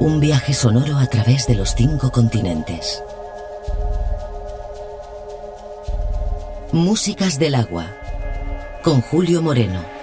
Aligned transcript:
Un 0.00 0.18
viaje 0.18 0.54
sonoro 0.54 0.96
a 0.96 1.06
través 1.08 1.46
de 1.46 1.54
los 1.54 1.74
cinco 1.74 2.10
continentes. 2.10 3.04
Músicas 6.72 7.38
del 7.38 7.54
agua. 7.54 7.84
Con 8.82 9.02
Julio 9.02 9.42
Moreno. 9.42 9.99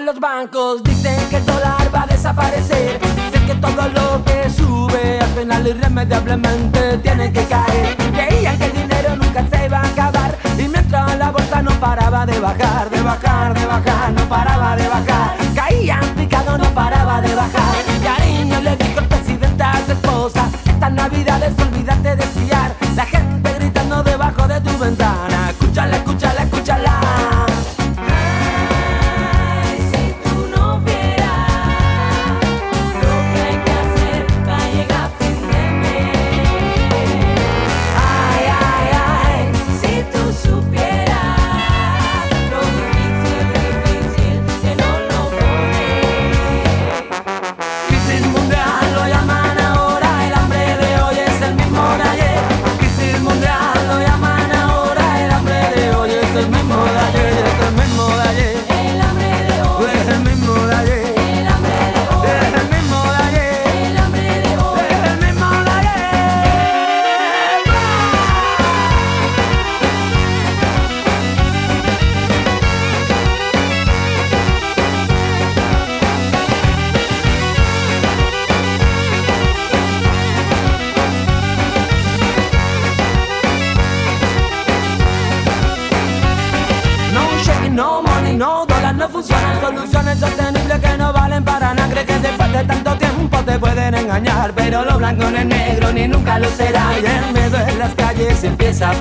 Los 0.00 0.18
bancos 0.18 0.82
dicen 0.82 1.16
que 1.30 1.36
el 1.36 1.46
dólar 1.46 1.94
va 1.94 2.02
a 2.02 2.06
desaparecer. 2.06 2.98
Sé 3.32 3.46
que 3.46 3.54
todo 3.54 3.88
lo 3.88 4.24
que 4.24 4.50
sube 4.50 5.20
al 5.20 5.28
final 5.28 5.66
irremediablemente 5.66 6.98
tiene 6.98 7.32
que 7.32 7.44
caer. 7.44 7.96
Creían 8.12 8.58
que 8.58 8.64
el 8.64 8.72
dinero 8.72 9.16
nunca 9.16 9.46
se 9.48 9.66
iba 9.66 9.78
a 9.78 9.86
acabar. 9.86 10.36
Y 10.58 10.68
mientras 10.68 11.16
la 11.18 11.30
bolsa 11.30 11.62
no 11.62 11.70
paraba 11.78 12.26
de 12.26 12.40
bajar, 12.40 12.90
de 12.90 13.02
bajar, 13.02 13.58
de 13.58 13.66
bajar, 13.66 14.12
no 14.12 14.28
paraba 14.28 14.76
de 14.76 14.88
bajar. 14.88 15.36
Caían 15.54 16.04
picado, 16.16 16.58
no 16.58 16.74
paraba 16.74 17.20
de 17.20 17.34
bajar. 17.34 18.33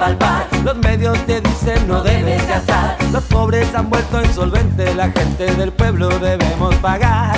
Palpar. 0.04 0.48
Los 0.66 0.76
medios 0.78 1.18
te 1.26 1.40
dicen 1.40 1.88
no 1.88 2.04
debes 2.04 2.46
gastar. 2.48 2.98
Los 3.14 3.24
pobres 3.24 3.74
han 3.74 3.90
vuelto 3.90 4.22
insolventes, 4.22 4.96
la 4.96 5.10
gente 5.10 5.56
del 5.56 5.72
pueblo 5.72 6.10
debemos 6.20 6.76
pagar. 6.76 7.38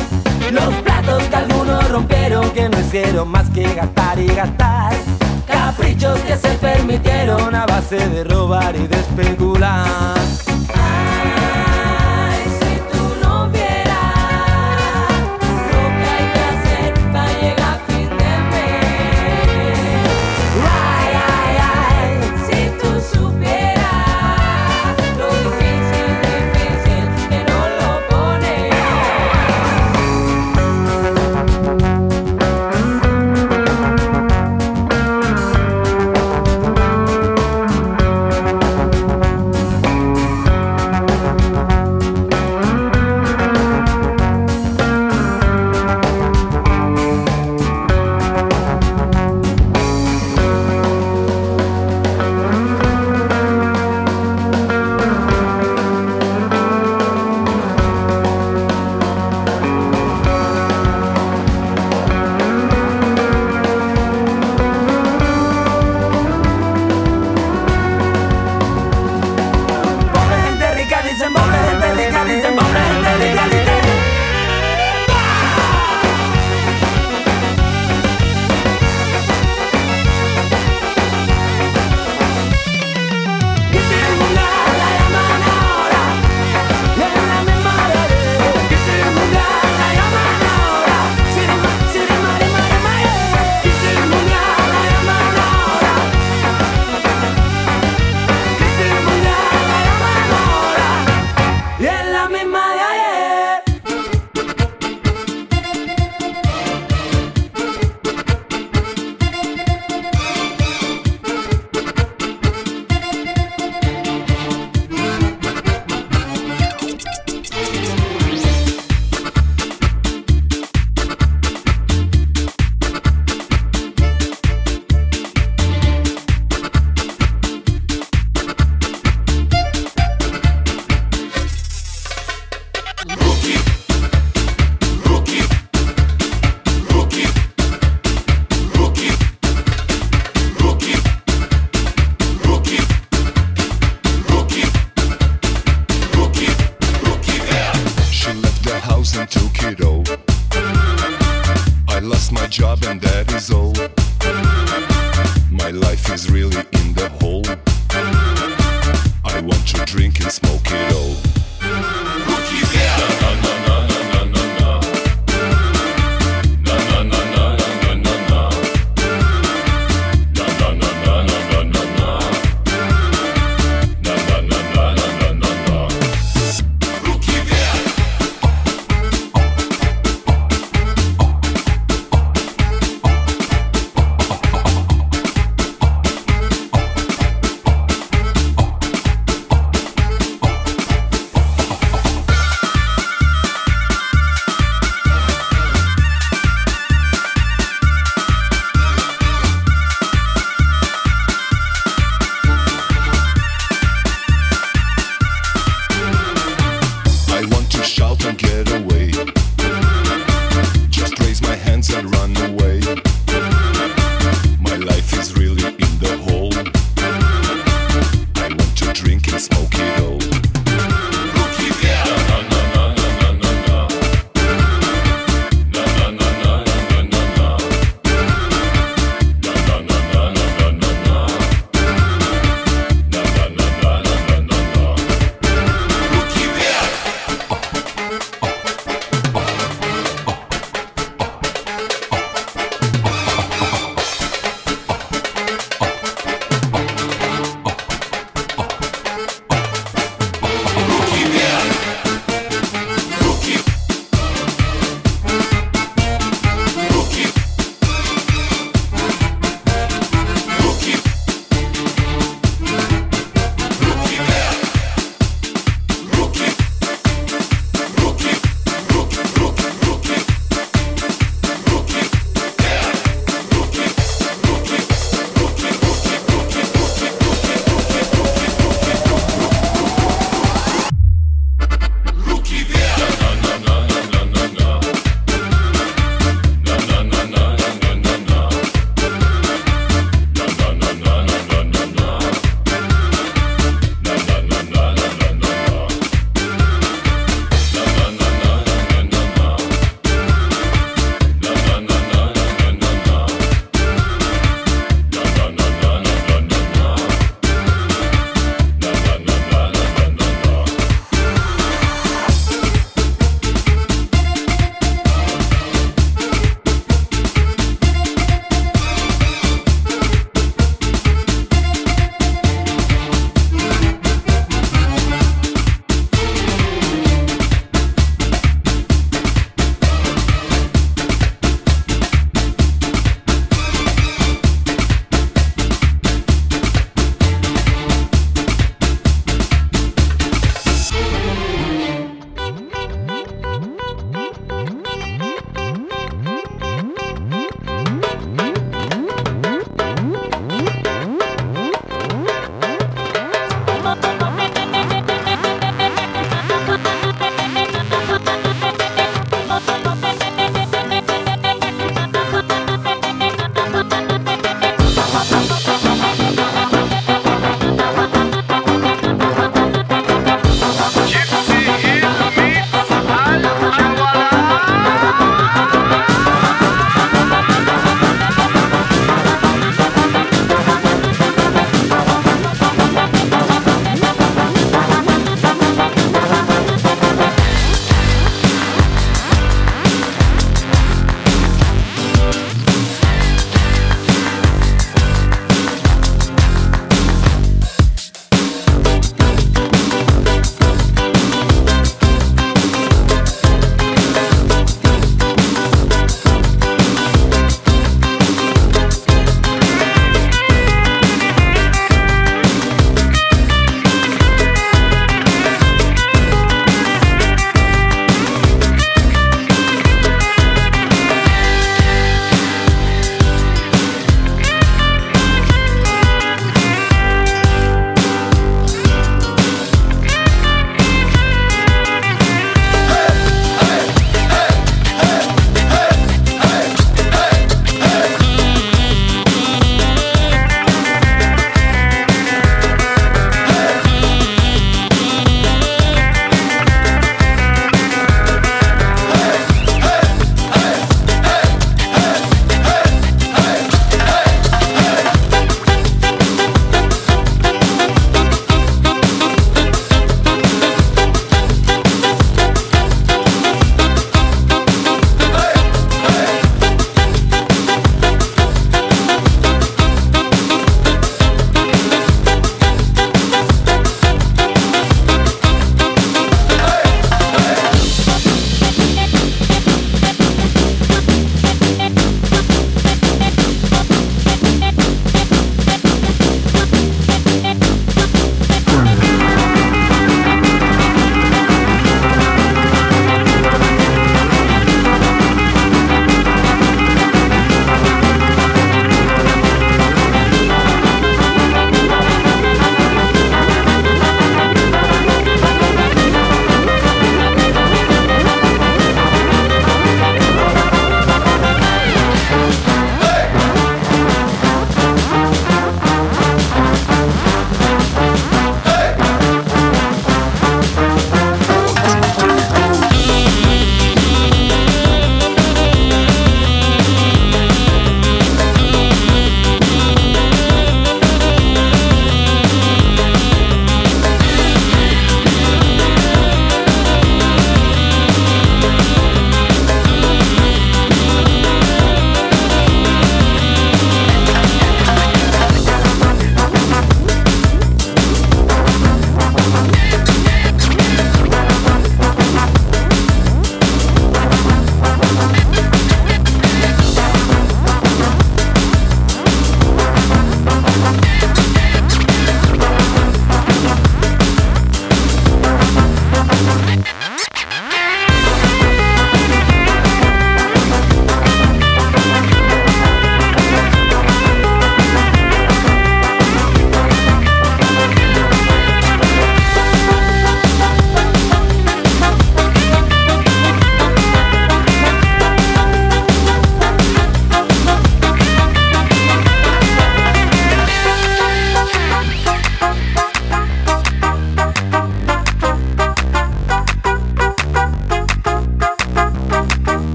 Los 0.51 0.73
platos 0.85 1.23
que 1.23 1.35
algunos 1.35 1.89
rompieron 1.89 2.49
que 2.51 2.67
no 2.67 2.79
hicieron 2.79 3.27
más 3.29 3.49
que 3.51 3.71
gastar 3.75 4.17
y 4.19 4.27
gastar. 4.27 4.93
Caprichos 5.47 6.19
que 6.21 6.37
se 6.37 6.49
permitieron 6.55 7.53
a 7.53 7.67
base 7.67 7.97
de 7.97 8.23
robar 8.23 8.75
y 8.75 8.87
de 8.87 8.99
especular. 8.99 10.15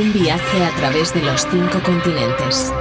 Un 0.00 0.14
viaje 0.14 0.64
a 0.64 0.74
través 0.76 1.12
de 1.12 1.20
los 1.20 1.46
cinco 1.50 1.78
continentes. 1.82 2.72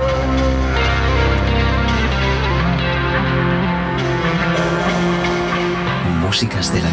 Músicas 6.22 6.72
del 6.74 6.86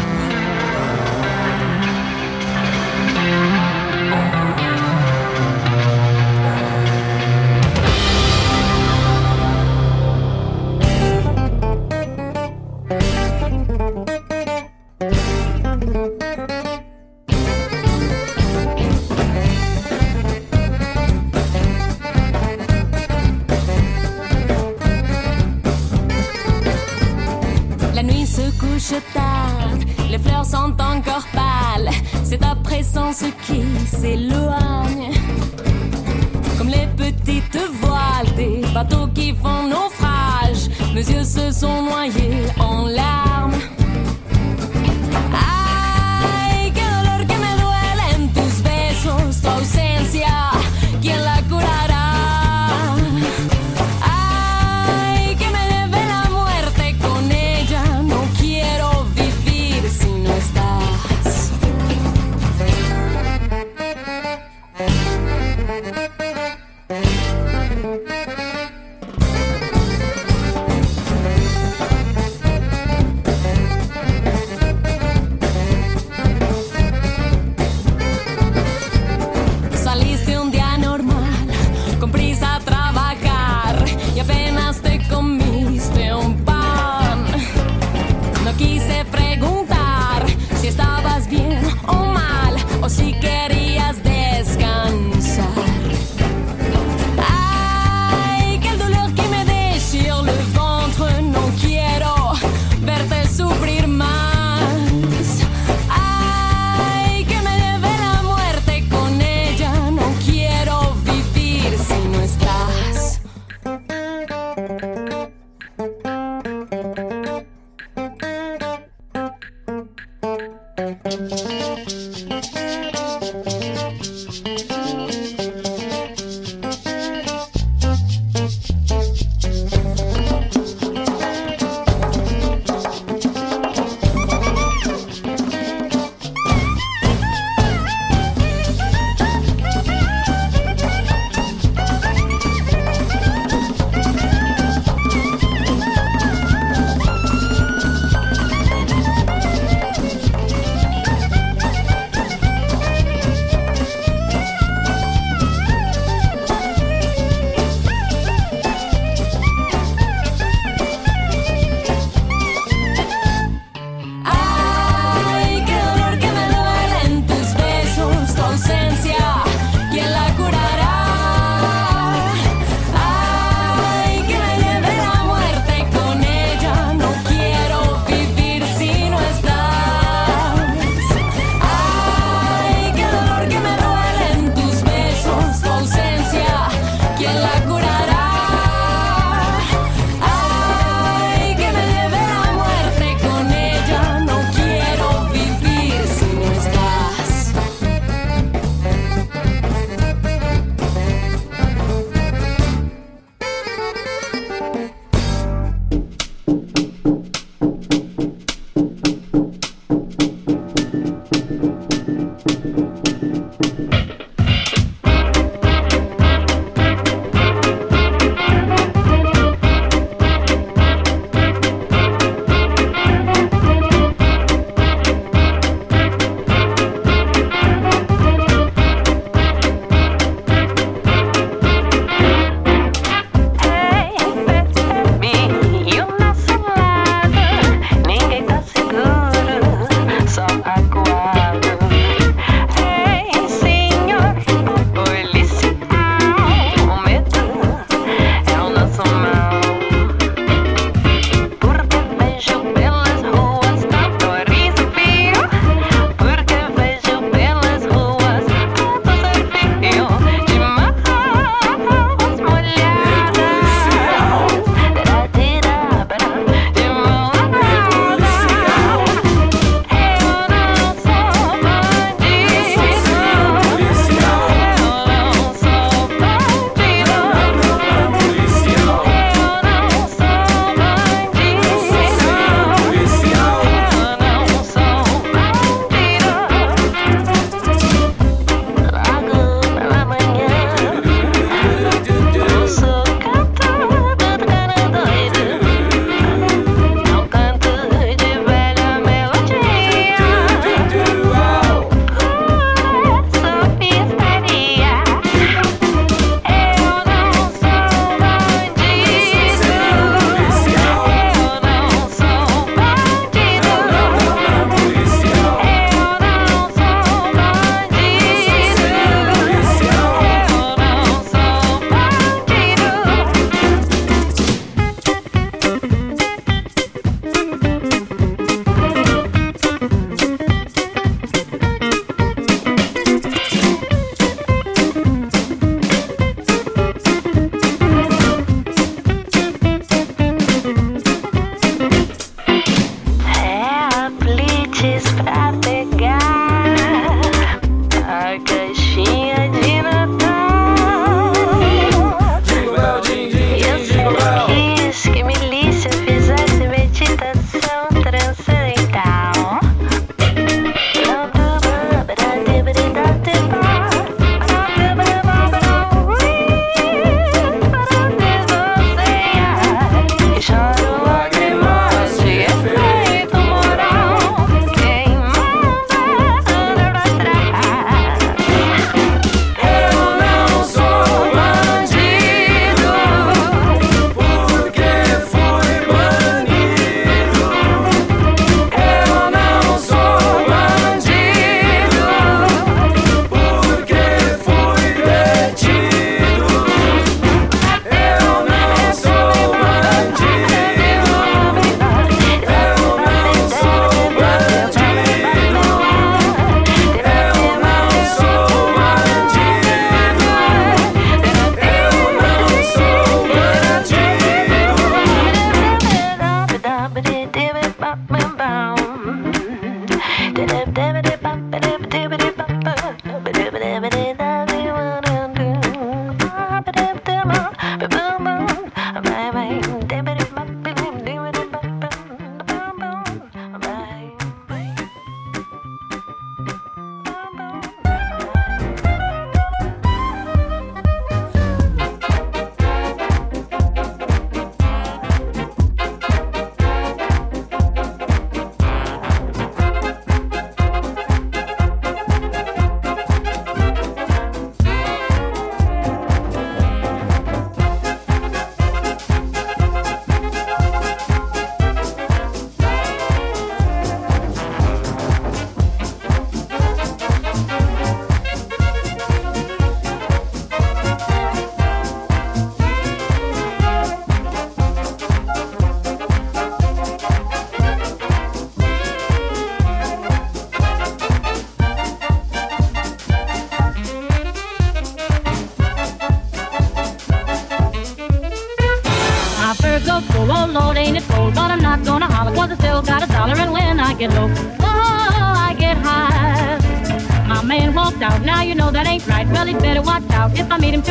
si 92.89 93.13
quieres 93.19 93.56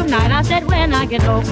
night. 0.07 0.31
I 0.31 0.43
said, 0.43 0.67
when 0.67 0.95
I 0.95 1.07
get 1.07 1.23
home, 1.23 1.45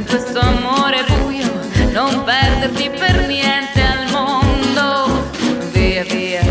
in 0.00 0.06
questo 0.06 0.40
amore 0.40 1.04
buio, 1.04 1.52
non 1.92 2.24
perderti 2.24 2.88
per 2.88 3.26
niente 3.26 3.82
al 3.82 4.10
mondo. 4.10 5.28
Via, 5.72 6.04
via, 6.04 6.42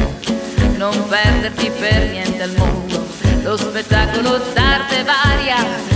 non 0.77 1.07
perderti 1.07 1.71
per 1.79 2.09
niente 2.11 2.43
al 2.43 2.53
mondo. 2.57 3.07
Lo 3.41 3.57
spettacolo 3.57 4.37
d'arte 4.53 5.03
varia 5.03 5.88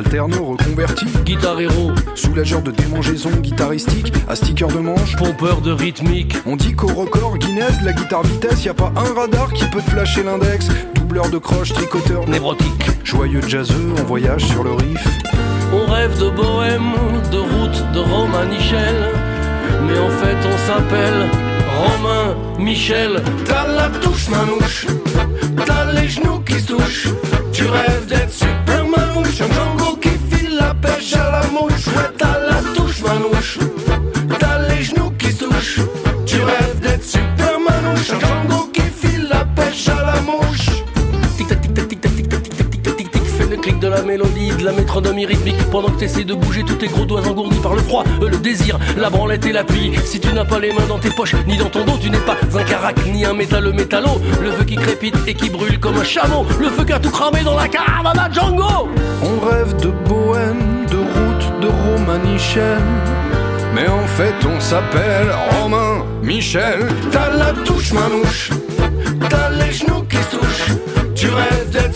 alterno, 0.00 0.44
reconverti, 0.44 1.04
Guitare 1.24 1.60
héros, 1.60 1.92
soulageur 2.14 2.62
de 2.62 2.70
démangeaisons 2.70 3.36
guitaristique, 3.42 4.12
à 4.28 4.34
sticker 4.34 4.68
de 4.68 4.78
manche. 4.78 5.14
pompeur 5.16 5.60
de 5.60 5.72
rythmique, 5.72 6.36
On 6.46 6.56
dit 6.56 6.72
qu'au 6.72 6.86
record 6.88 7.36
Guinness, 7.36 7.82
la 7.84 7.92
guitare 7.92 8.22
vitesse, 8.22 8.64
y 8.64 8.70
a 8.70 8.74
pas 8.74 8.92
un 8.96 9.14
radar 9.14 9.52
qui 9.52 9.64
peut 9.66 9.82
te 9.82 9.90
flasher 9.90 10.22
l'index. 10.22 10.68
Doubleur 10.94 11.28
de 11.28 11.36
croche, 11.36 11.72
tricoteur, 11.74 12.26
névrotique. 12.28 12.86
joyeux 13.04 13.42
jazzeux, 13.46 13.92
en 14.00 14.04
voyage 14.04 14.44
sur 14.46 14.64
le 14.64 14.72
riff. 14.72 15.06
On 15.72 15.90
rêve 15.90 16.18
de 16.18 16.30
bohème, 16.30 16.92
de 17.30 17.38
route, 17.38 17.92
de 17.92 17.98
Romain 17.98 18.46
Michel. 18.46 18.96
Mais 19.86 19.98
en 19.98 20.10
fait, 20.10 20.38
on 20.46 20.58
s'appelle 20.66 21.28
Romain 21.78 22.36
Michel. 22.58 23.22
T'as 23.44 23.66
la 23.66 23.90
touche 24.00 24.28
manouche, 24.30 24.86
t'as 25.66 25.92
les 25.92 26.08
genoux 26.08 26.40
qui 26.40 26.58
se 26.58 26.68
touchent. 26.68 27.08
Tu 27.52 27.64
rêves 27.64 27.99
de 44.18 44.64
la 44.64 44.72
métronomie 44.72 45.24
rythmique. 45.24 45.56
Pendant 45.70 45.88
que 45.88 46.00
t'essaies 46.00 46.24
de 46.24 46.34
bouger 46.34 46.64
tous 46.64 46.74
tes 46.74 46.88
gros 46.88 47.04
doigts 47.04 47.26
engourdis 47.26 47.60
par 47.60 47.74
le 47.74 47.80
froid, 47.80 48.02
euh, 48.22 48.28
le 48.28 48.38
désir, 48.38 48.78
la 48.96 49.08
branlette 49.08 49.46
et 49.46 49.52
l'appui. 49.52 49.92
Si 50.04 50.18
tu 50.18 50.32
n'as 50.32 50.44
pas 50.44 50.58
les 50.58 50.72
mains 50.72 50.86
dans 50.88 50.98
tes 50.98 51.10
poches, 51.10 51.36
ni 51.46 51.56
dans 51.56 51.68
ton 51.68 51.84
dos, 51.84 51.96
tu 52.00 52.10
n'es 52.10 52.18
pas 52.18 52.36
un 52.54 52.64
carac, 52.64 52.96
ni 53.06 53.24
un 53.24 53.34
métalleux 53.34 53.72
métallo. 53.72 54.20
Le 54.42 54.50
feu 54.50 54.64
qui 54.64 54.74
crépite 54.74 55.14
et 55.28 55.34
qui 55.34 55.48
brûle 55.48 55.78
comme 55.78 55.96
un 55.96 56.04
chameau. 56.04 56.44
Le 56.58 56.70
feu 56.70 56.84
qui 56.84 56.92
a 56.92 56.98
tout 56.98 57.10
cramé 57.10 57.42
dans 57.44 57.56
la 57.56 57.68
caravane 57.68 58.18
à 58.18 58.30
Django. 58.30 58.88
On 59.22 59.46
rêve 59.46 59.76
de 59.76 59.90
bohème, 60.08 60.86
de 60.90 60.96
route, 60.96 61.60
de 61.60 61.68
romanichel. 61.68 62.78
Mais 63.74 63.86
en 63.86 64.06
fait, 64.06 64.34
on 64.44 64.58
s'appelle 64.58 65.30
Romain 65.52 66.04
Michel. 66.22 66.88
T'as 67.12 67.30
la 67.36 67.52
touche 67.64 67.92
manouche, 67.92 68.50
t'as 69.28 69.50
les 69.50 69.70
genoux 69.70 70.02
qui 70.08 70.16
se. 70.16 70.40
Tu 71.20 71.28
rêves 71.28 71.68
d'être 71.70 71.89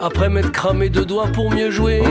Après 0.00 0.28
m'être 0.28 0.52
cramé 0.52 0.88
deux 0.88 1.04
doigts 1.04 1.28
pour 1.32 1.52
mieux 1.52 1.70
jouer, 1.70 2.02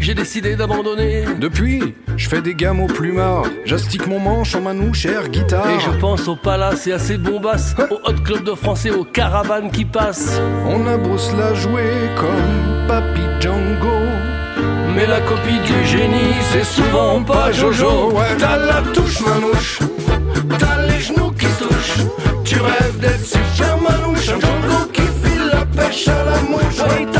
j'ai 0.00 0.14
décidé 0.14 0.56
d'abandonner. 0.56 1.24
Depuis, 1.38 1.94
je 2.16 2.28
fais 2.28 2.40
des 2.40 2.54
gammes 2.54 2.80
au 2.80 2.86
plumard, 2.86 3.44
j'astique 3.64 4.06
mon 4.06 4.18
manche 4.18 4.54
en 4.54 4.62
manouche 4.62 5.04
air 5.06 5.28
guitare. 5.28 5.68
Et 5.68 5.80
je 5.80 5.90
pense 5.98 6.28
au 6.28 6.36
palace 6.36 6.86
et 6.86 6.92
à 6.92 6.98
ses 6.98 7.18
bombasses, 7.18 7.74
au 7.90 7.96
hot 8.08 8.14
club 8.24 8.44
de 8.44 8.54
français, 8.54 8.90
aux 8.90 9.04
caravanes 9.04 9.70
qui 9.70 9.84
passent. 9.84 10.40
On 10.66 10.86
a 10.86 10.96
beau 10.96 11.18
se 11.18 11.36
la 11.36 11.54
jouer 11.54 11.90
comme 12.16 12.86
Papy 12.88 13.20
Django. 13.40 13.88
Mais 14.94 15.06
la 15.06 15.20
copie 15.20 15.60
du 15.64 15.86
génie, 15.86 16.34
c'est 16.52 16.64
souvent 16.64 17.22
pas 17.22 17.52
Jojo. 17.52 18.10
Ouais, 18.12 18.36
T'as 18.38 18.56
la 18.56 18.82
touche 18.92 19.20
manouche, 19.20 19.78
la 26.86 27.19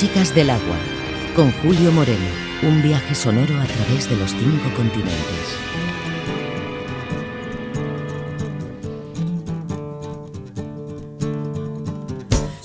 Músicas 0.00 0.34
del 0.34 0.48
agua, 0.48 0.78
con 1.36 1.52
Julio 1.60 1.92
Moreno, 1.92 2.24
un 2.62 2.80
viaje 2.80 3.14
sonoro 3.14 3.60
a 3.60 3.66
través 3.66 4.08
de 4.08 4.16
los 4.16 4.30
cinco 4.30 4.72
continentes. 4.74 5.59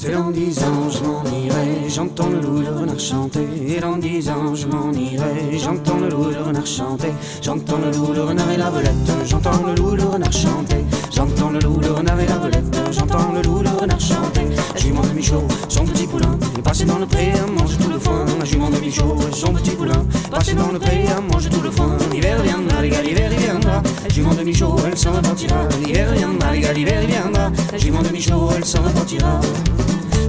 C'est 0.06 0.12
dans 0.12 0.30
dix 0.30 0.60
ans 0.60 0.88
je 0.88 1.04
m'en 1.04 1.24
irai, 1.24 1.90
j'entends 1.90 2.30
le 2.30 2.40
loup 2.40 2.60
le 2.60 2.70
renard 2.70 3.00
chanter. 3.00 3.48
Et 3.68 3.80
dans 3.80 3.98
dix 3.98 4.30
ans 4.30 4.54
je 4.54 4.68
m'en 4.68 4.92
irai, 4.92 5.58
j'entends 5.58 5.98
le 5.98 6.10
loup 6.10 6.30
le 6.30 6.44
renard 6.44 6.68
chanter. 6.68 7.12
J'entends 7.42 7.80
le 7.84 7.90
loup, 7.90 8.14
le 8.14 8.22
renard 8.22 8.52
et 8.52 8.58
la 8.58 8.70
belette, 8.70 8.94
j'entends 9.26 9.64
le 9.66 9.74
loup 9.74 9.96
le 9.96 10.04
renard 10.04 10.32
chanter. 10.32 10.86
J'entends 11.12 11.50
le 11.50 11.58
loup, 11.60 11.80
le 11.82 11.92
renard 11.92 12.20
et 12.20 12.28
la 12.28 12.38
belette, 12.38 12.78
j'entends 12.92 13.32
le 13.32 13.42
loup 13.42 13.64
le 13.64 13.70
renard 13.70 14.00
chanter. 14.00 14.46
La 14.76 14.80
jument 14.80 15.02
de 15.02 15.10
Michaud, 15.10 15.48
son 15.70 15.86
petit 15.86 16.06
poulain, 16.06 16.38
est 16.56 16.62
passé 16.62 16.86
dans 16.86 17.00
le 17.00 17.08
pré 17.08 17.32
à 17.32 17.48
manger 17.60 17.78
tout 17.78 17.90
le 17.90 17.98
foin. 17.98 18.26
La 18.38 18.46
jument 18.46 18.70
de 18.70 18.78
Michaud, 18.78 19.16
son 19.34 19.54
petit 19.54 19.72
poulain, 19.72 20.06
passé 20.30 20.54
dans 20.54 20.72
le 20.72 20.78
pré 20.78 21.08
à 21.08 21.20
manger 21.20 21.50
tout 21.50 21.62
le 21.62 21.72
foin. 21.72 21.98
L'hiver 22.12 22.44
viendra, 22.44 22.84
les 22.84 22.90
gars, 22.90 23.02
l'hiver 23.02 23.32
viendra. 23.32 23.82
La 24.04 24.10
jument 24.14 24.36
de 24.36 24.44
Michaud, 24.44 24.76
elle 24.86 24.98
s'en 25.00 25.14
repartira. 25.14 25.68
L'hiver 25.84 26.14
viendra, 26.14 26.52
les 26.52 26.60
gars, 26.60 26.74
l'hiver 26.74 27.02
viendra. 27.08 27.52
La 27.72 27.78
jument 27.80 28.04
de 28.04 28.10
Michaud, 28.10 28.50
elle 28.56 28.66
s'en 28.66 28.84
repartira. 28.84 29.40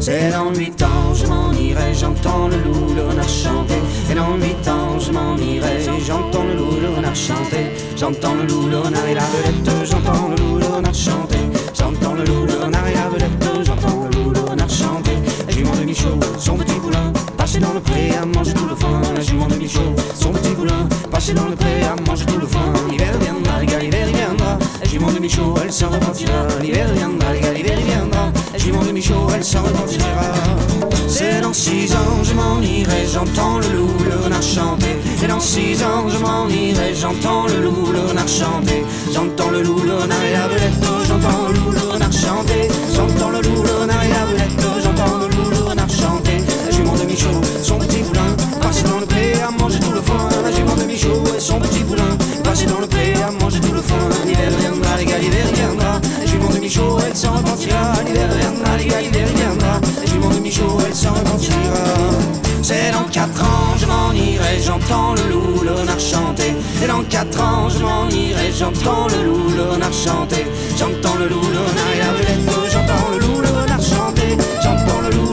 C'est 0.00 0.30
dans 0.30 0.52
huit 0.54 0.80
ans, 0.82 1.14
je 1.14 1.26
m'en 1.26 1.52
irai, 1.52 1.92
j'entends 1.94 2.48
le 2.48 2.58
loup, 2.58 2.94
le 2.94 3.02
renard 3.08 3.28
chanter. 3.28 3.80
Et 4.10 4.14
dans 4.14 4.36
huit 4.36 4.68
ans, 4.68 4.98
je 4.98 5.10
m'en 5.10 5.36
irai, 5.36 5.82
j'entends 6.06 6.44
le 6.44 6.54
loup, 6.54 6.80
le 6.80 6.88
renard 6.96 7.14
chanter. 7.14 7.72
J'entends 7.96 8.34
le 8.34 8.44
loup, 8.44 8.68
le 8.68 8.78
renard 8.78 9.06
et 9.06 9.14
la 9.14 9.22
belette, 9.22 9.86
j'entends 9.90 10.28
le 10.28 10.36
loup, 10.36 10.58
le 10.58 10.66
renard 10.66 10.94
chanter. 10.94 11.38
J'entends 11.74 12.14
le 12.14 12.24
loup, 12.24 12.46
le 12.46 12.64
renard 12.64 12.86
et 12.86 12.94
la 12.94 13.08
belette, 13.08 13.66
j'entends 13.66 14.04
le 14.04 14.16
loup, 14.16 14.30
le 14.30 14.40
renard 14.40 14.70
chanter. 14.70 15.16
La 15.46 15.52
jument 15.52 15.74
de 15.74 15.84
Michaud, 15.84 16.20
son 16.38 16.56
petit 16.56 16.78
passé 17.46 17.60
dans 17.60 17.74
le 17.74 17.80
pré 17.80 18.10
à 18.20 18.26
manger 18.26 18.52
tout 18.54 18.66
le 18.66 18.74
foin. 18.74 19.00
La 19.14 19.20
jument 19.20 19.46
de 19.46 19.54
Michaud, 19.54 19.94
son 20.16 20.32
petit 20.32 20.50
poulain, 20.50 20.88
passé 21.12 21.32
dans 21.32 21.46
le 21.46 21.54
pré 21.54 21.84
à 21.84 21.94
manger 22.04 22.26
tout 22.26 22.40
le 22.40 22.46
foin. 22.46 22.72
L'hiver 22.90 23.12
viendra, 23.20 23.60
les 23.60 23.66
gars, 23.66 23.78
l'hiver 23.78 24.06
viendra. 24.06 24.58
La 24.82 24.88
jument 24.88 25.12
de 25.12 25.20
Michaud, 25.20 25.54
elle 25.62 25.72
s'en 25.72 25.88
repartira. 25.88 26.48
L'hiver 26.60 26.88
viendra, 26.92 27.32
les 27.32 27.40
gars, 27.40 27.52
l'hiver 27.52 27.78
viendra. 27.86 28.32
La 28.52 28.58
jument 28.58 28.82
de 28.82 28.90
Michaud, 28.90 29.28
elle 29.32 29.44
s'en 29.44 29.62
repartira. 29.62 30.26
C'est 31.06 31.40
dans 31.40 31.52
six 31.52 31.94
ans, 31.94 32.18
je 32.24 32.34
m'en 32.34 32.60
irai, 32.60 33.06
j'entends 33.06 33.58
le 33.58 33.68
loup, 33.76 33.96
le 34.04 34.24
renard 34.24 34.42
chanter. 34.42 34.96
C'est 35.16 35.28
dans 35.28 35.38
six 35.38 35.84
ans, 35.84 36.08
je 36.08 36.18
m'en 36.18 36.48
irai, 36.48 36.96
j'entends 36.96 37.46
le 37.46 37.62
loup, 37.62 37.92
le 37.92 38.00
renard 38.08 38.26
chanter. 38.26 38.82
J'entends 39.14 39.50
le 39.50 39.62
loup, 39.62 39.82
le 39.86 39.94
renard 39.94 40.24
et 40.28 40.32
la 40.32 40.48
belette, 40.48 40.84
j'entends 41.06 41.46
le 41.46 41.54
loup, 41.54 41.70
le 41.70 41.92
renard 41.92 42.12
chanter. 42.12 42.68
J'entends 42.92 43.30
le 43.30 43.40
loup, 43.40 43.62
son 51.46 51.60
petit 51.60 51.84
dans 52.66 52.80
le 52.80 52.86
pré 52.86 53.14
à 53.22 53.30
manger 53.30 53.60
tout 53.60 53.72
le 53.72 53.80
foin. 53.80 54.08
L'hiver 54.24 54.50
viendra, 54.58 54.96
les 54.98 55.04
gars, 55.04 55.18
l'hiver 55.18 55.46
viendra. 55.54 56.00
La 56.18 56.26
jument 56.26 56.48
de 56.48 56.58
Michaud, 56.58 56.98
elle 57.06 57.16
s'en 57.16 57.34
repartira. 57.36 57.92
L'hiver 58.04 58.28
viendra, 58.40 58.76
les 58.78 58.86
gars, 58.86 59.00
l'hiver 59.00 59.28
viendra. 59.34 59.80
La 60.00 60.06
jument 60.10 60.30
de 60.30 60.40
Michaud, 60.40 60.78
elle 60.84 60.94
s'en 60.94 61.12
repartira. 61.12 61.84
C'est 62.62 62.90
dans 62.90 63.04
quatre 63.12 63.40
ans, 63.42 63.76
je 63.78 63.86
m'en 63.86 64.12
irai, 64.12 64.58
j'entends 64.60 65.14
le 65.14 65.24
loup, 65.32 65.60
renard 65.60 66.00
chanter. 66.00 66.52
C'est 66.80 66.88
dans 66.88 67.04
quatre 67.04 67.40
ans, 67.40 67.68
je 67.68 67.78
m'en 67.78 68.08
irai, 68.08 68.50
j'entends 68.58 69.06
le 69.06 69.22
loup, 69.26 69.46
renard 69.70 69.92
chanter. 69.92 70.46
J'entends 70.76 71.16
le 71.20 71.28
loup, 71.28 71.40
renard 71.40 71.92
et 71.94 71.98
la 72.02 72.10
belette, 72.16 72.44
j'entends 72.72 73.08
le 73.12 73.18
loup, 73.20 73.36
renard 73.36 73.82
chanter. 73.82 74.36
J'entends 74.64 75.00
le 75.04 75.10
loup, 75.14 75.32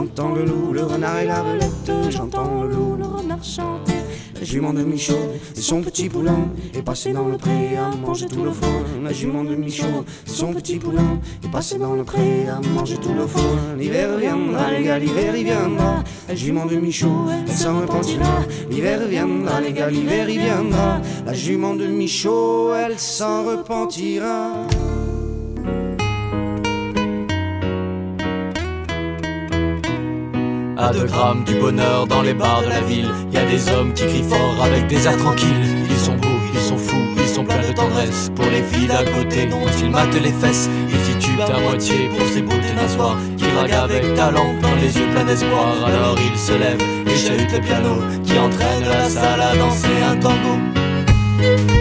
J'entends 0.00 0.32
le 0.32 0.46
loup, 0.46 0.72
le 0.72 0.82
renard 0.82 1.18
et 1.18 1.26
la 1.26 1.42
belette, 1.42 1.92
j'entends 2.08 2.62
le 2.62 2.70
loup, 2.70 2.96
le 2.96 3.04
renard 3.04 3.44
chanter. 3.44 3.92
La 4.34 4.46
jument 4.46 4.72
de 4.72 4.82
Michaud 4.82 5.28
et 5.54 5.60
son 5.60 5.82
petit 5.82 6.08
poulain 6.08 6.48
est 6.72 6.80
passé 6.80 7.12
dans 7.12 7.28
le 7.28 7.36
pré 7.36 7.76
à 7.76 7.94
manger 7.94 8.26
tout 8.26 8.42
le 8.42 8.50
foin. 8.50 8.82
La 9.04 9.12
jument 9.12 9.44
de 9.44 9.54
Michaud 9.54 10.06
et 10.26 10.30
son 10.30 10.54
petit 10.54 10.78
poulain 10.78 11.20
est 11.44 11.50
passé 11.50 11.76
dans 11.76 11.92
le 11.92 12.04
pré 12.04 12.48
à 12.48 12.66
manger 12.74 12.96
tout 12.96 13.12
le 13.12 13.26
foin. 13.26 13.76
L'hiver 13.78 14.16
viendra, 14.16 14.70
les 14.70 14.84
gars, 14.84 14.98
l'hiver 14.98 15.36
il 15.36 15.44
viendra. 15.44 16.02
La 16.26 16.34
jument 16.34 16.64
de 16.64 16.76
Michaud, 16.76 17.26
elle 17.30 17.52
s'en 17.54 17.82
repentira. 17.82 18.38
L'hiver 18.70 19.06
viendra, 19.06 19.60
les 19.60 19.74
gars, 19.74 19.90
l'hiver 19.90 20.30
il 20.30 20.40
viendra. 20.40 21.02
La 21.26 21.34
jument 21.34 21.74
de 21.74 21.86
Michaud, 21.86 22.72
elle 22.74 22.98
s'en 22.98 23.44
repentira. 23.44 24.66
À 30.82 30.92
deux 30.92 31.04
grammes 31.04 31.44
du 31.44 31.56
bonheur 31.56 32.06
dans 32.06 32.22
les 32.22 32.32
bars 32.32 32.62
de 32.62 32.70
la 32.70 32.80
ville, 32.80 33.10
y 33.30 33.36
a 33.36 33.44
des 33.44 33.68
hommes 33.68 33.92
qui 33.92 34.06
crient 34.06 34.22
fort 34.22 34.64
avec 34.64 34.86
des 34.86 35.06
airs 35.06 35.18
tranquilles. 35.18 35.66
Ils 35.90 35.98
sont 35.98 36.14
beaux, 36.14 36.40
ils 36.54 36.60
sont 36.60 36.78
fous, 36.78 36.96
ils 37.18 37.28
sont 37.28 37.44
pleins 37.44 37.68
de 37.68 37.74
tendresse. 37.74 38.30
Pour 38.34 38.46
les 38.46 38.62
filles 38.62 38.86
d'à 38.86 39.04
côté, 39.04 39.44
dont 39.44 39.66
ils 39.78 39.90
matent 39.90 40.14
les 40.14 40.32
fesses, 40.32 40.70
ils 40.88 41.12
titubent 41.12 41.42
à 41.42 41.60
moitié 41.60 42.08
pour 42.16 42.26
ces 42.28 42.40
beautés 42.40 42.70
soir. 42.88 43.14
Qui 43.36 43.44
draguent 43.44 43.90
avec 43.90 44.14
talent, 44.14 44.54
dans 44.62 44.74
les 44.76 44.96
yeux 44.96 45.06
pleins 45.12 45.24
d'espoir. 45.24 45.74
Alors 45.86 46.16
ils 46.18 46.38
se 46.38 46.52
lèvent 46.52 46.82
et 47.06 47.14
chahutent 47.14 47.52
le 47.52 47.60
piano, 47.60 47.96
qui 48.24 48.38
entraîne 48.38 48.84
la 48.88 49.10
salle 49.10 49.40
à 49.42 49.54
danser 49.56 50.02
un 50.10 50.16
tango. 50.16 51.79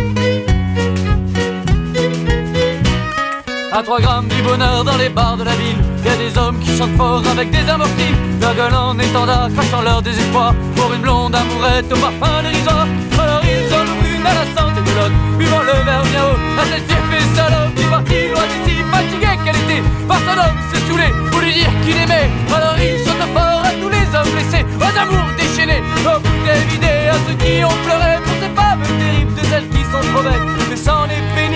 À 3.80 3.82
3 3.82 4.02
grammes 4.02 4.28
du 4.28 4.42
bonheur 4.42 4.84
dans 4.84 4.98
les 4.98 5.08
bars 5.08 5.38
de 5.38 5.46
la 5.46 5.56
ville. 5.56 5.78
Y 6.04 6.10
a 6.10 6.18
des 6.18 6.38
hommes 6.38 6.60
qui 6.60 6.76
chantent 6.78 6.98
fort 6.98 7.24
avec 7.32 7.50
des 7.50 7.64
amortis. 7.70 8.14
Leur 8.42 8.54
gueule 8.54 8.76
en 8.76 9.00
étendard, 9.00 9.48
crachant 9.56 9.82
leur 9.82 10.02
désespoir. 10.02 10.54
Pour 10.76 10.92
une 10.92 11.00
blonde 11.00 11.34
amourette 11.34 11.86
au 11.90 11.96
parfum 11.96 12.44
dérisoire 12.44 12.88
Alors 13.18 13.42
ils 13.42 13.74
en 13.74 13.84
ouvrent 13.84 14.12
une 14.20 14.28
à 14.28 14.34
la 14.36 14.46
santé 14.52 14.82
de 14.84 14.92
l'autre. 15.00 15.16
Buvant 15.38 15.64
le 15.64 15.72
verre 15.88 16.04
bien 16.12 16.24
haut. 16.28 16.60
À 16.60 16.66
cette 16.66 16.92
fée 16.92 17.24
salope 17.34 17.74
Qui 17.78 17.86
partit 17.86 18.28
loin 18.28 18.44
d'ici, 18.52 18.84
fatiguée 18.92 19.40
qu'elle 19.46 19.62
était. 19.64 19.84
Par 20.10 20.20
son 20.28 20.36
homme 20.44 20.60
se 20.74 20.78
saouler 20.86 21.12
pour 21.32 21.40
lui 21.40 21.54
dire 21.54 21.72
qu'il 21.86 21.96
aimait. 21.96 22.30
Alors 22.52 22.76
ils 22.84 23.00
chantent 23.08 23.32
fort 23.32 23.64
à 23.64 23.72
tous 23.80 23.92
les 23.96 24.08
hommes 24.12 24.32
blessés. 24.36 24.66
Aux 24.76 24.96
amours 25.00 25.32
déchaînés, 25.40 25.84
aux 26.04 26.20
bouteilles 26.20 26.68
vidées 26.68 27.08
À 27.08 27.18
ceux 27.24 27.38
qui 27.40 27.64
ont 27.64 27.80
pleuré 27.88 28.20
pour 28.28 28.36
ces 28.44 28.52
femmes 28.60 28.84
terribles 29.00 29.34
De 29.40 29.44
celles 29.48 29.70
qui 29.72 29.84
sont 29.88 30.04
trop 30.12 30.24
bêtes, 30.28 30.68
mais 30.68 30.76
c'en 30.76 31.06
est 31.06 31.24
pénible 31.32 31.49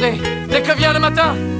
dès 0.00 0.62
que 0.62 0.76
vient 0.76 0.92
le 0.92 1.00
matin. 1.00 1.53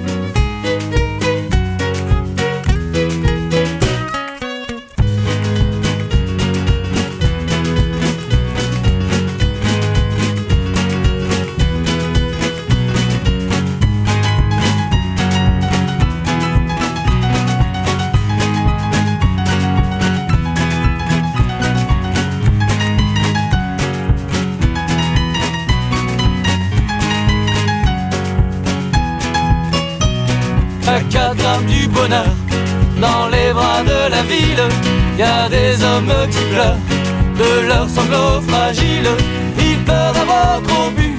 Sanglots 37.95 38.41
fragiles. 38.49 39.13
Ils 39.59 39.79
pleurent 39.85 40.13
d'avoir 40.13 40.63
trop 40.63 40.91
bu, 40.97 41.17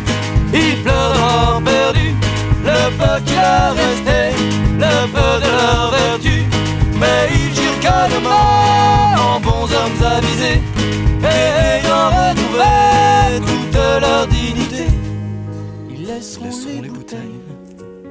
ils 0.54 0.82
pleurent 0.84 1.14
d'avoir 1.14 1.62
perdu 1.62 2.16
le 2.64 2.80
peu 3.00 3.16
qui 3.26 3.36
leur 3.36 3.74
restait, 3.82 4.32
le 4.84 4.96
peu 5.16 5.32
de 5.44 5.52
leur 5.60 5.92
vertu. 5.92 6.44
Mais 7.00 7.30
ils 7.34 7.54
jurent 7.56 7.80
calmement 7.82 9.36
en 9.36 9.40
bons 9.40 9.68
hommes 9.78 10.02
avisés, 10.18 10.62
et 11.22 11.46
ayant 11.76 12.08
retrouvé 12.18 12.74
toute 13.48 13.76
leur 14.02 14.28
dignité, 14.28 14.88
ils 15.90 16.06
laisseront, 16.08 16.82
les 16.82 16.90
bouteilles 16.90 17.42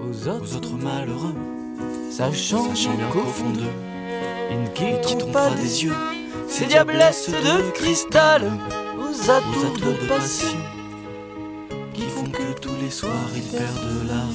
aux 0.03 0.29
autres, 0.29 0.77
malheureux, 0.83 1.35
sachant, 2.11 2.69
bien 2.73 3.09
qu'au 3.13 3.27
fond 3.27 3.51
d'eux, 3.51 3.77
ils 4.51 4.61
ne 4.63 4.69
quitteront 4.69 5.33
pas 5.33 5.51
des 5.51 5.85
yeux 5.85 6.14
ces 6.57 6.67
diablesses 6.67 7.31
de 7.31 7.71
cristal 7.73 8.43
aux 8.97 9.31
atours 9.31 9.77
de 9.77 10.07
passion 10.07 10.57
qui 11.93 12.03
font 12.03 12.31
que 12.31 12.61
tous 12.61 12.77
les 12.81 12.91
soirs 12.91 13.31
ils 13.35 13.43
perdent 13.43 14.07
la 14.07 14.34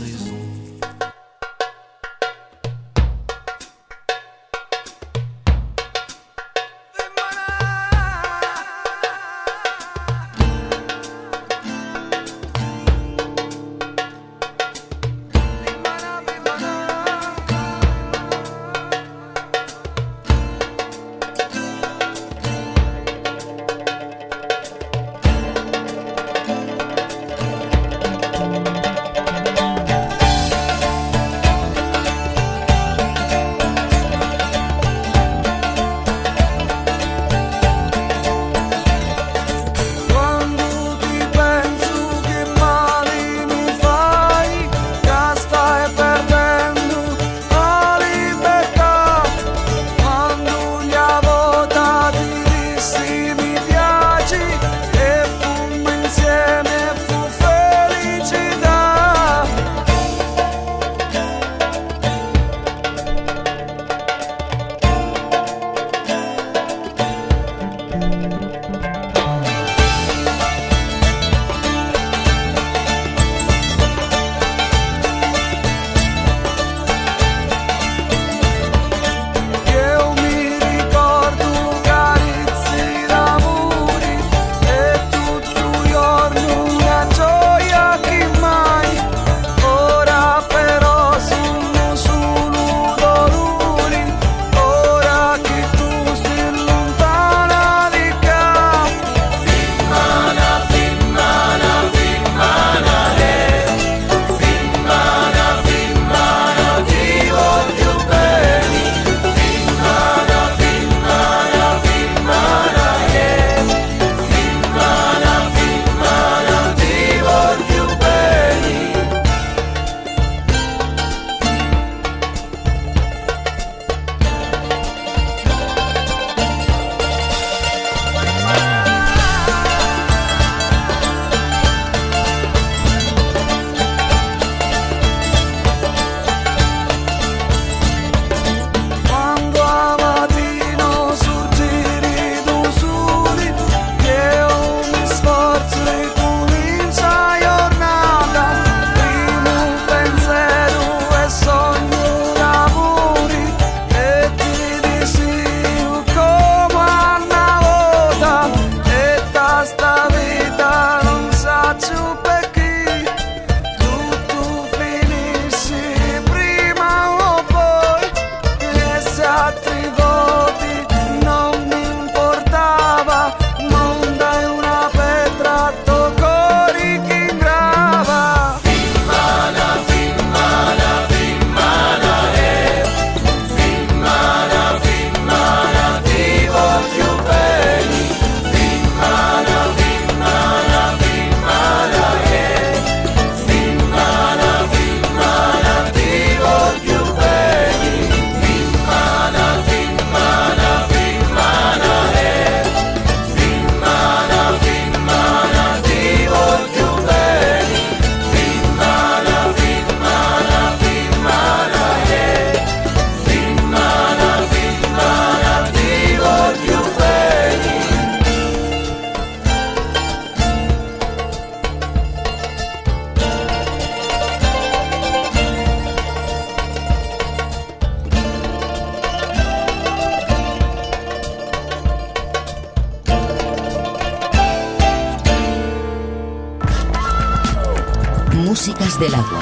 Del 239.00 239.16
agua. 239.16 239.39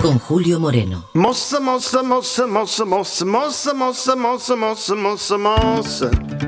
Con 0.00 0.20
Julio 0.20 0.60
Moreno. 0.60 1.08
Moza, 1.14 1.58
moza, 1.58 2.02
moza, 2.04 2.46
moza, 2.46 2.84
moza, 2.84 3.24
moza, 3.24 3.74
moza, 3.74 4.14
moza, 4.14 4.54
moza, 4.54 4.94
moza, 4.94 5.36
moza. 5.36 6.45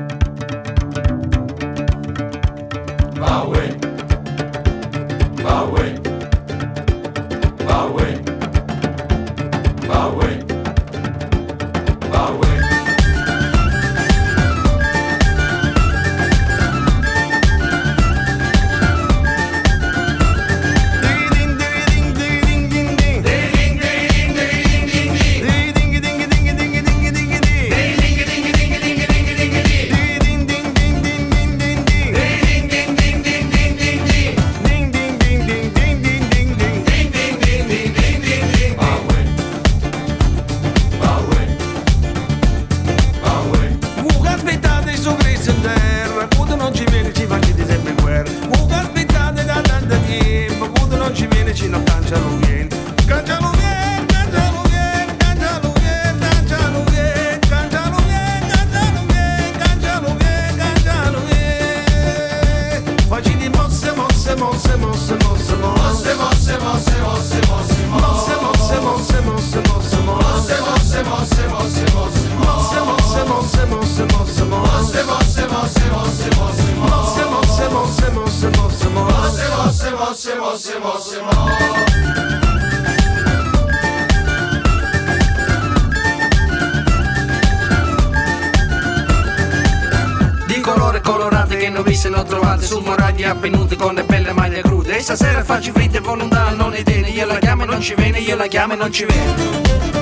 Non 91.69 91.83
vi 91.83 91.95
se 91.95 92.09
ne 92.09 92.23
trovate 92.23 92.65
Sul 92.65 92.83
moragli 92.83 93.23
appenuti 93.23 93.75
con 93.75 93.93
le 93.93 94.03
belle 94.03 94.33
maglie 94.33 94.61
crude. 94.61 94.97
E 94.97 95.01
stasera 95.01 95.43
faccio 95.43 95.71
fritte 95.71 95.99
volontà 95.99 96.49
non 96.51 96.71
ne 96.71 96.83
tiene 96.83 97.09
Io 97.09 97.25
la 97.25 97.39
chiamo 97.39 97.63
e 97.63 97.65
non 97.65 97.81
ci 97.81 97.93
viene, 97.95 98.19
io 98.19 98.35
la 98.35 98.47
chiamo 98.47 98.73
e 98.73 98.75
non 98.75 98.91
ci 98.91 99.05
viene 99.05 99.98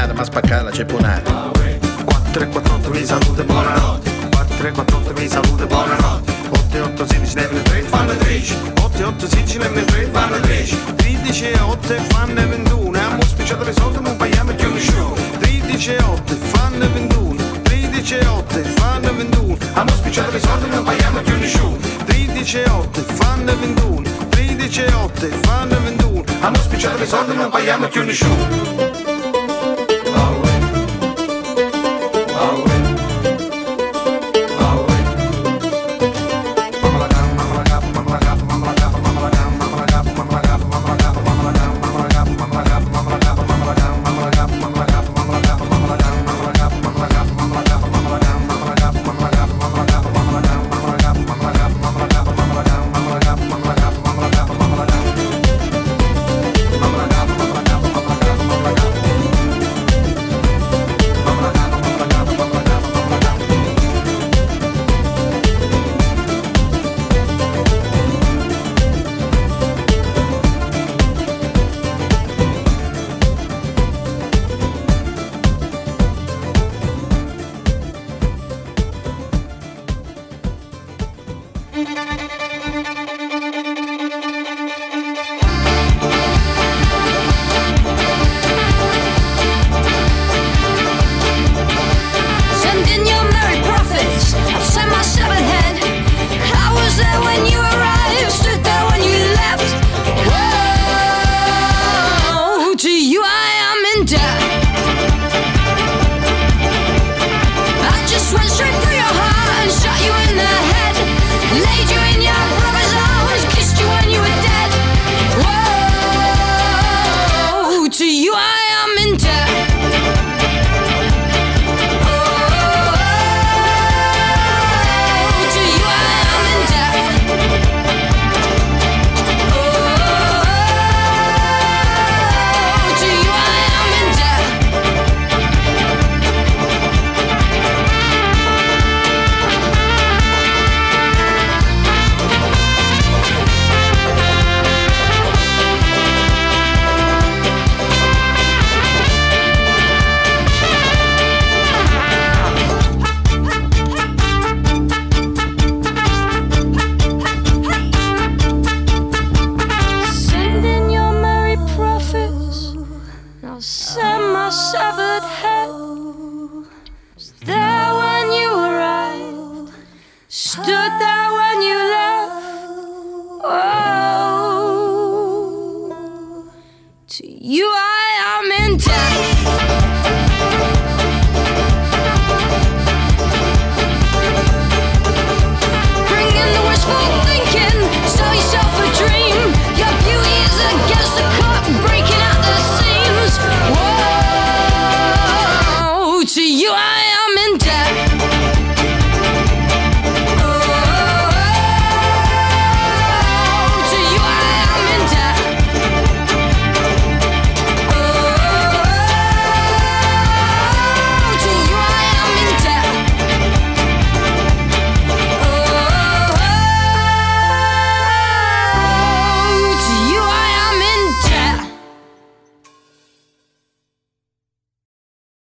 la 0.00 0.06
mannara, 0.06 0.14
ma 0.14 0.24
spaccala, 0.24 0.70
cippunare. 0.72 1.22
4 2.04 2.42
e 2.42 2.48
4 2.48 2.74
8 2.74 2.90
vi 2.90 3.04
salute 3.04 3.44
buonanotte. 3.44 4.10
4 4.30 4.68
e 4.68 4.70
4 4.70 4.96
8 4.96 5.12
vi 5.12 5.28
salute 5.28 5.66
buonanotte. 5.66 6.32
8 6.48 6.76
e 6.76 6.80
8 6.80 7.06
16 7.06 7.34
nemmeno 7.34 7.62
3 7.62 7.80
fanno 7.82 8.16
13 8.16 8.56
8 8.80 8.98
e 8.98 9.04
8 9.04 9.28
16 9.28 9.58
nemmeno 9.58 9.84
3 9.86 10.04
fanno 10.12 10.40
13 10.40 10.78
13 10.96 11.44
e 11.44 11.58
8 11.58 11.94
fanno 12.08 12.48
21 12.48 12.96
e 12.96 13.00
abbiamo 13.00 13.22
spicciato 13.22 13.64
le 13.64 13.72
soldi 13.72 14.00
non 14.00 14.16
paghiamo 14.16 14.54
più 14.54 14.72
nessuno 14.72 15.14
13 15.38 15.90
e 15.90 16.02
8 16.02 16.34
fanno 16.36 16.92
21 16.92 17.60
13 17.62 18.14
e 18.14 18.26
8 18.26 18.62
fanno 18.76 19.14
21 19.14 19.56
abbiamo 19.72 19.90
spicciato 19.90 20.30
le 20.30 20.40
soldi 20.40 20.68
non 20.68 20.84
paghiamo 20.84 21.20
più 21.22 21.38
nessuno 21.38 21.76
13 22.04 22.58
e 22.58 22.68
8 22.68 23.00
fanno 23.02 23.56
21 23.56 24.02
13 24.28 24.80
e 24.80 24.92
8 24.92 25.28
fanno 25.42 25.80
21 25.80 26.20
abbiamo 26.20 26.56
spicciato 26.56 26.98
le 26.98 27.06
soldi 27.06 27.34
non 27.34 27.50
paghiamo 27.50 27.88
più 27.88 28.04
nessuno 28.04 28.89